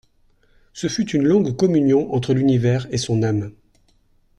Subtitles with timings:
[0.73, 3.53] Ce fut une longue communion entre l'univers et son âme.